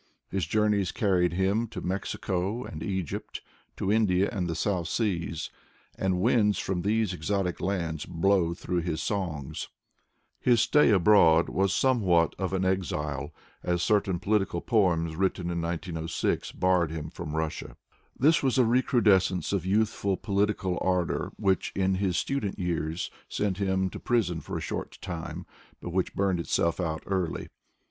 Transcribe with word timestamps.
His 0.29 0.47
Journeya 0.47 0.91
carried 0.95 1.33
him 1.33 1.67
to 1.67 1.79
Mexico 1.79 2.63
and 2.63 2.81
Hgypt, 2.81 3.41
to 3.77 3.91
India 3.91 4.31
and 4.31 4.47
the 4.49 4.55
South 4.55 4.87
Seas, 4.87 5.51
and 5.95 6.19
winds 6.19 6.57
from 6.57 6.81
these 6.81 7.13
exotic 7.13 7.61
lands 7.61 8.07
blow 8.07 8.55
through 8.55 8.81
his 8.81 8.99
songs. 9.03 9.69
His 10.39 10.59
stay 10.59 10.89
abroad 10.89 11.49
waa 11.49 11.65
loraewhat 11.65 12.33
of 12.39 12.51
an 12.51 12.65
exile, 12.65 13.31
as 13.61 13.83
certain 13.83 14.17
political 14.17 14.59
po 14.59 14.85
barred 16.59 16.89
him 16.91 17.09
from 17.11 17.35
Russia. 17.35 17.77
This 18.17 18.41
was 18.41 18.57
a 18.57 18.65
recrudescence 18.65 19.53
of 19.53 19.67
youth 19.67 19.89
ful 19.89 20.17
political 20.17 20.79
ardor, 20.81 21.31
nhich, 21.39 21.71
in 21.75 21.93
his 21.93 22.17
student 22.17 22.57
years, 22.57 23.11
sent 23.29 23.59
him 23.59 23.87
to 23.91 23.99
prison 23.99 24.39
for 24.41 24.57
a 24.57 24.61
short 24.61 24.97
lime, 25.07 25.45
but 25.79 25.91
which 25.91 26.15
burned 26.15 26.39
itself 26.39 26.79
out 26.79 27.03
early. 27.05 27.49